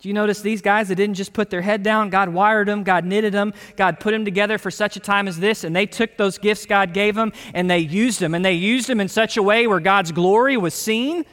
[0.00, 2.10] Do you notice these guys that didn't just put their head down?
[2.10, 5.38] God wired them, God knitted them, God put them together for such a time as
[5.38, 8.34] this, and they took those gifts God gave them and they used them.
[8.34, 11.24] And they used them in such a way where God's glory was seen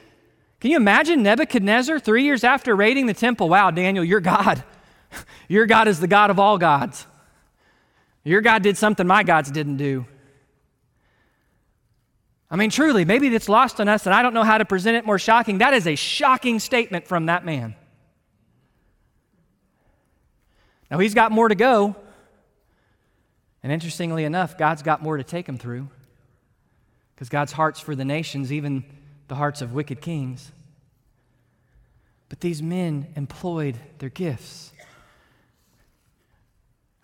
[0.66, 3.50] can you imagine Nebuchadnezzar three years after raiding the temple?
[3.50, 4.64] Wow, Daniel, your God.
[5.48, 7.06] Your God is the God of all gods.
[8.24, 10.08] Your God did something my gods didn't do.
[12.50, 14.98] I mean, truly, maybe it's lost on us, and I don't know how to present
[14.98, 15.60] it more shocking.
[15.60, 17.76] That is a shocking statement from that man.
[20.90, 21.96] Now, he's got more to go.
[23.62, 25.90] And interestingly enough, God's got more to take him through.
[27.14, 28.84] Because God's heart's for the nations, even
[29.28, 30.52] the hearts of wicked kings.
[32.30, 34.72] But these men employed their gifts.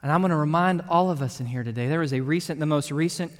[0.01, 2.59] And I'm going to remind all of us in here today there was a recent,
[2.59, 3.31] the most recent,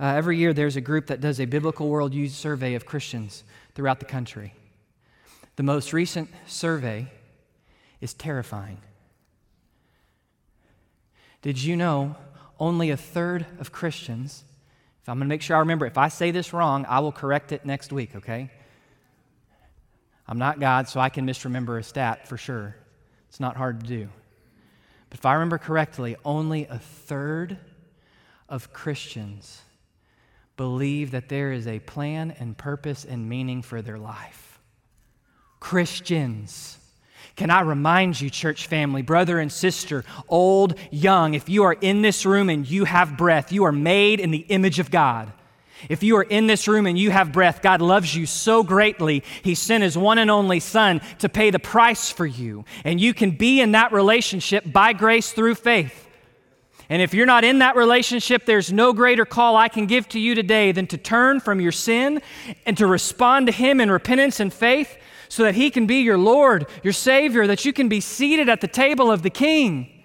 [0.00, 4.00] uh, every year there's a group that does a biblical worldview survey of Christians throughout
[4.00, 4.54] the country.
[5.56, 7.10] The most recent survey
[8.00, 8.78] is terrifying.
[11.42, 12.16] Did you know
[12.58, 14.44] only a third of Christians
[15.08, 15.86] if I'm going to make sure I remember.
[15.86, 18.50] If I say this wrong, I will correct it next week, okay?
[20.28, 22.76] I'm not God, so I can misremember a stat for sure.
[23.28, 24.08] It's not hard to do.
[25.08, 27.56] But if I remember correctly, only a third
[28.48, 29.62] of Christians
[30.56, 34.60] believe that there is a plan and purpose and meaning for their life.
[35.60, 36.76] Christians.
[37.36, 42.02] Can I remind you, church family, brother and sister, old, young, if you are in
[42.02, 45.32] this room and you have breath, you are made in the image of God.
[45.88, 49.22] If you are in this room and you have breath, God loves you so greatly,
[49.42, 52.64] He sent His one and only Son to pay the price for you.
[52.84, 56.06] And you can be in that relationship by grace through faith.
[56.90, 60.18] And if you're not in that relationship, there's no greater call I can give to
[60.18, 62.22] you today than to turn from your sin
[62.64, 64.96] and to respond to Him in repentance and faith
[65.28, 68.62] so that He can be your Lord, your Savior, that you can be seated at
[68.62, 69.97] the table of the King.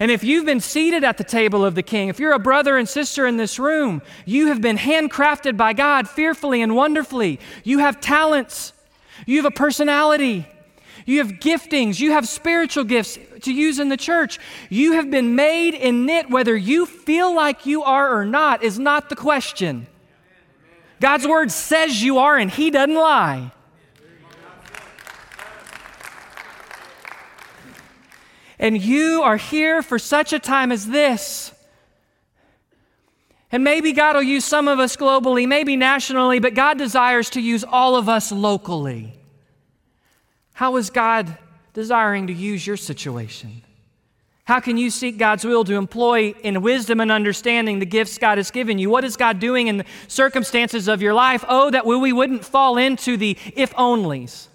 [0.00, 2.78] And if you've been seated at the table of the King, if you're a brother
[2.78, 7.38] and sister in this room, you have been handcrafted by God fearfully and wonderfully.
[7.64, 8.72] You have talents,
[9.26, 10.46] you have a personality.
[11.06, 11.98] You have giftings.
[11.98, 14.38] You have spiritual gifts to use in the church.
[14.68, 18.78] You have been made and knit, whether you feel like you are or not, is
[18.78, 19.86] not the question.
[21.00, 23.50] God's word says you are, and He doesn't lie.
[28.60, 31.50] And you are here for such a time as this.
[33.50, 37.40] And maybe God will use some of us globally, maybe nationally, but God desires to
[37.40, 39.14] use all of us locally.
[40.52, 41.38] How is God
[41.72, 43.62] desiring to use your situation?
[44.44, 48.36] How can you seek God's will to employ in wisdom and understanding the gifts God
[48.36, 48.90] has given you?
[48.90, 51.46] What is God doing in the circumstances of your life?
[51.48, 54.48] Oh, that we wouldn't fall into the if onlys.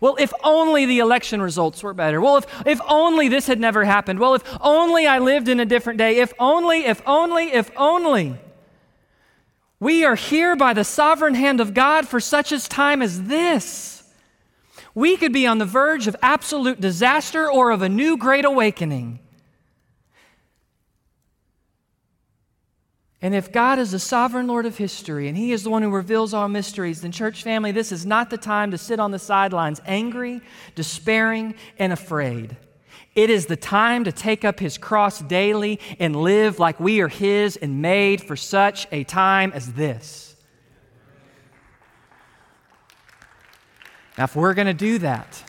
[0.00, 2.20] Well, if only the election results were better.
[2.20, 4.18] Well, if, if only this had never happened.
[4.18, 6.18] Well, if only I lived in a different day.
[6.18, 8.38] If only, if only, if only.
[9.78, 14.02] We are here by the sovereign hand of God for such a time as this.
[14.94, 19.18] We could be on the verge of absolute disaster or of a new great awakening.
[23.22, 25.90] And if God is the sovereign Lord of history and He is the one who
[25.90, 29.18] reveals all mysteries, then, church family, this is not the time to sit on the
[29.18, 30.42] sidelines angry,
[30.74, 32.56] despairing, and afraid.
[33.14, 37.08] It is the time to take up His cross daily and live like we are
[37.08, 40.36] His and made for such a time as this.
[44.18, 45.42] Now, if we're going to do that,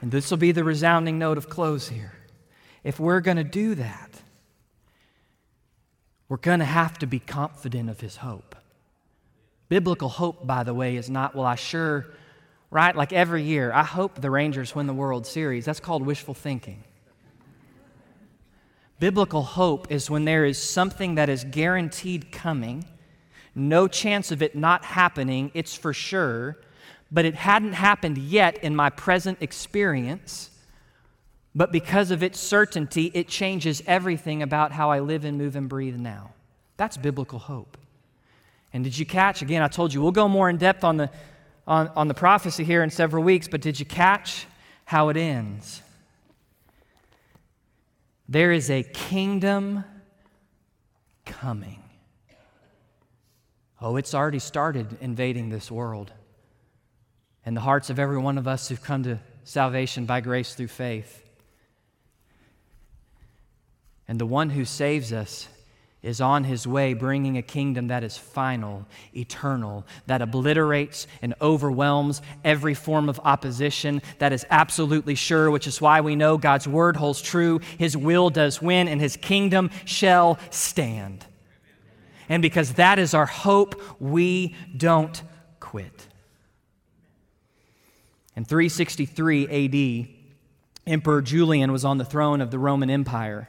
[0.00, 2.12] and this will be the resounding note of close here,
[2.84, 4.11] if we're going to do that,
[6.32, 8.56] we're going to have to be confident of his hope.
[9.68, 12.06] Biblical hope, by the way, is not, well, I sure,
[12.70, 12.96] right?
[12.96, 15.66] Like every year, I hope the Rangers win the World Series.
[15.66, 16.84] That's called wishful thinking.
[18.98, 22.86] Biblical hope is when there is something that is guaranteed coming,
[23.54, 26.56] no chance of it not happening, it's for sure,
[27.10, 30.48] but it hadn't happened yet in my present experience.
[31.54, 35.68] But because of its certainty, it changes everything about how I live and move and
[35.68, 36.32] breathe now.
[36.76, 37.76] That's biblical hope.
[38.72, 39.42] And did you catch?
[39.42, 41.10] Again, I told you we'll go more in depth on the,
[41.66, 44.46] on, on the prophecy here in several weeks, but did you catch
[44.86, 45.82] how it ends?
[48.28, 49.84] There is a kingdom
[51.26, 51.82] coming.
[53.78, 56.12] Oh, it's already started invading this world.
[57.44, 60.68] And the hearts of every one of us who've come to salvation by grace through
[60.68, 61.21] faith.
[64.12, 65.48] And the one who saves us
[66.02, 68.84] is on his way bringing a kingdom that is final,
[69.16, 75.80] eternal, that obliterates and overwhelms every form of opposition, that is absolutely sure, which is
[75.80, 80.38] why we know God's word holds true, his will does win, and his kingdom shall
[80.50, 81.24] stand.
[82.28, 85.22] And because that is our hope, we don't
[85.58, 86.06] quit.
[88.36, 90.08] In 363 AD,
[90.86, 93.48] Emperor Julian was on the throne of the Roman Empire.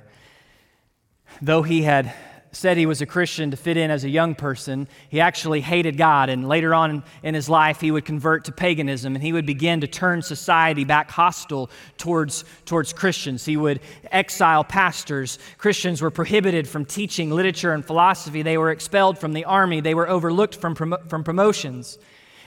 [1.41, 2.13] Though he had
[2.55, 5.97] said he was a Christian to fit in as a young person, he actually hated
[5.97, 6.29] God.
[6.29, 9.81] And later on in his life, he would convert to paganism and he would begin
[9.81, 13.43] to turn society back hostile towards, towards Christians.
[13.43, 13.79] He would
[14.11, 15.39] exile pastors.
[15.57, 18.43] Christians were prohibited from teaching literature and philosophy.
[18.43, 19.81] They were expelled from the army.
[19.81, 21.97] They were overlooked from, from promotions.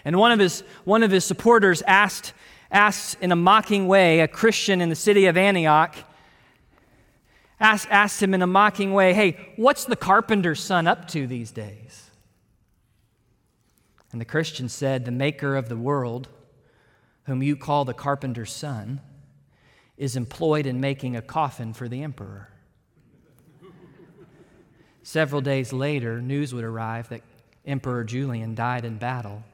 [0.04, 2.32] And one of his, one of his supporters asked,
[2.70, 5.96] asked in a mocking way a Christian in the city of Antioch
[7.60, 11.50] asked, asked him in a mocking way, Hey, what's the carpenter's son up to these
[11.50, 12.10] days?
[14.12, 16.28] And the Christian said, The maker of the world,
[17.24, 19.00] whom you call the carpenter's son,
[19.96, 22.48] is employed in making a coffin for the emperor.
[25.02, 27.22] Several days later, news would arrive that
[27.64, 29.44] Emperor Julian died in battle.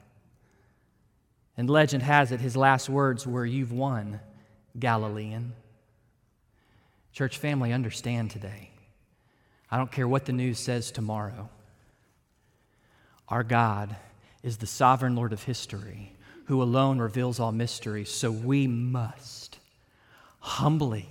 [1.57, 4.20] And legend has it his last words were, You've won,
[4.78, 5.53] Galilean.
[7.12, 8.70] Church family, understand today.
[9.70, 11.48] I don't care what the news says tomorrow.
[13.28, 13.96] Our God
[14.42, 16.12] is the sovereign Lord of history
[16.46, 19.58] who alone reveals all mysteries, so we must
[20.40, 21.08] humbly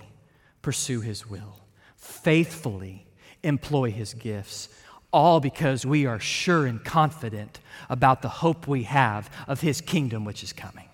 [0.60, 1.58] pursue his will,
[1.96, 3.06] faithfully
[3.42, 4.68] employ his gifts,
[5.12, 10.24] all because we are sure and confident about the hope we have of his kingdom
[10.24, 10.88] which is coming.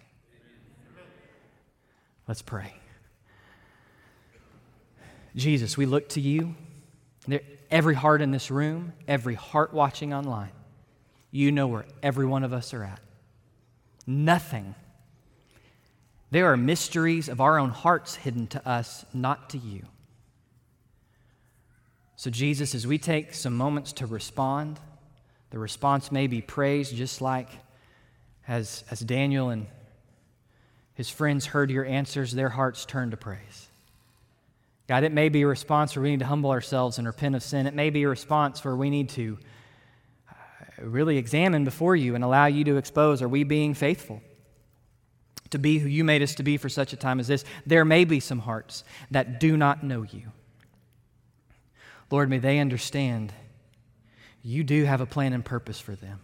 [2.27, 2.78] Let's pray.
[5.37, 6.55] Jesus, we look to you.
[7.71, 10.53] Every heart in this room, every heart watching online,
[11.31, 13.01] you know where every one of us are at.
[14.07, 14.75] Nothing.
[16.31, 19.85] There are mysteries of our own hearts hidden to us, not to you.
[22.17, 24.81] So, Jesus, as we take some moments to respond,
[25.51, 27.49] the response may be praise, just like
[28.49, 29.67] as, as Daniel and
[30.95, 33.68] his friends heard your answers, their hearts turned to praise.
[34.89, 37.43] God, it may be a response where we need to humble ourselves and repent of
[37.43, 37.67] sin.
[37.67, 39.39] It may be a response where we need to
[40.31, 40.35] uh,
[40.83, 44.23] really examine before you and allow you to expose are we being faithful
[45.51, 47.45] to be who you made us to be for such a time as this?
[47.67, 50.33] There may be some hearts that do not know you.
[52.11, 53.35] Lord, may they understand
[54.43, 56.21] you do have a plan and purpose for them.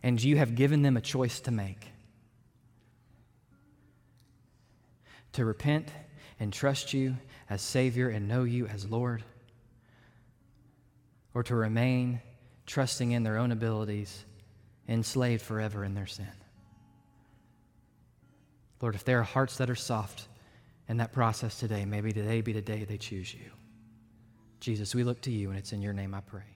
[0.00, 1.88] And you have given them a choice to make
[5.32, 5.88] to repent
[6.44, 7.16] and trust you
[7.48, 9.24] as Savior and know you as Lord,
[11.32, 12.20] or to remain
[12.66, 14.26] trusting in their own abilities,
[14.86, 16.28] enslaved forever in their sin.
[18.82, 20.28] Lord, if there are hearts that are soft
[20.86, 23.50] in that process today, maybe today be the day they choose you.
[24.60, 26.53] Jesus, we look to you, and it's in your name I pray.